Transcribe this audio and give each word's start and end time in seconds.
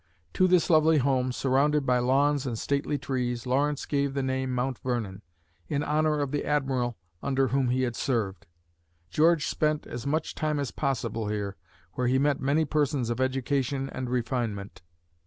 To 0.33 0.47
this 0.47 0.71
lovely 0.71 0.97
home, 0.97 1.31
surrounded 1.31 1.85
by 1.85 1.99
lawns 1.99 2.47
and 2.47 2.57
stately 2.57 2.97
trees, 2.97 3.45
Lawrence 3.45 3.85
gave 3.85 4.15
the 4.15 4.23
name 4.23 4.49
Mount 4.49 4.79
Vernon, 4.79 5.21
in 5.67 5.83
honor 5.83 6.21
of 6.21 6.31
the 6.31 6.43
Admiral 6.43 6.97
under 7.21 7.49
whom 7.49 7.69
he 7.69 7.83
had 7.83 7.95
served. 7.95 8.47
George 9.11 9.45
spent 9.45 9.85
as 9.85 10.07
much 10.07 10.33
time 10.33 10.59
as 10.59 10.71
possible 10.71 11.27
here, 11.27 11.55
where 11.93 12.07
he 12.07 12.17
met 12.17 12.39
many 12.41 12.65
persons 12.65 13.11
of 13.11 13.21
education 13.21 13.91
and 13.91 14.09
refinement. 14.09 14.81